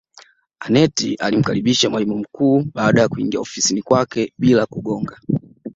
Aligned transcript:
Aneth 0.59 1.15
alimkaribisha 1.19 1.89
mwalimu 1.89 2.17
mkuu 2.17 2.63
baada 2.73 3.01
ya 3.01 3.07
kuingia 3.09 3.39
ofisini 3.39 3.81
kwake 3.81 4.33
bila 4.37 4.65
kugonga 4.65 5.19